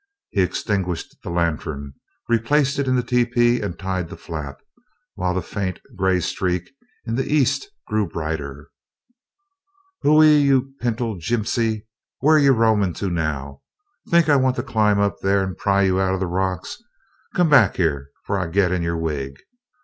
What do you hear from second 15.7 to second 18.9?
you out o' the rocks? Come back here 'fore I git in